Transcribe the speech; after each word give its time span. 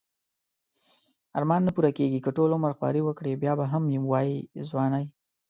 ارمان 1.37 1.61
نه 1.67 1.71
پوره 1.75 1.91
کیږی 1.97 2.19
که 2.25 2.29
ټول 2.37 2.49
عمر 2.57 2.71
خواری 2.77 3.01
وکړی 3.03 3.39
بیا 3.43 3.53
به 3.59 3.65
هم 3.71 3.83
وایی 4.11 4.35
ځوانی 4.69 5.05